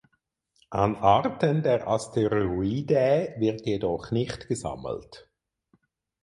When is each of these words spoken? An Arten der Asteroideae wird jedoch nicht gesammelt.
An 0.71 0.95
Arten 0.95 1.61
der 1.61 1.87
Asteroideae 1.87 3.35
wird 3.37 3.67
jedoch 3.67 4.09
nicht 4.09 4.47
gesammelt. 4.47 5.29